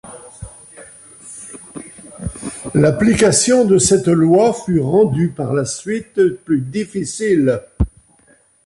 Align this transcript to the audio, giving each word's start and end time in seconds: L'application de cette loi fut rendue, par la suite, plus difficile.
L'application 2.73 3.65
de 3.65 3.77
cette 3.77 4.07
loi 4.07 4.51
fut 4.51 4.79
rendue, 4.79 5.29
par 5.29 5.53
la 5.53 5.63
suite, 5.63 6.37
plus 6.43 6.61
difficile. 6.61 7.61